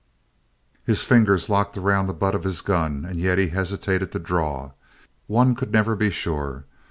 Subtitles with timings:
[0.83, 4.71] His fingers locked around the butt of his gun and yet he hesitated to draw.
[5.27, 6.65] One could never be sure.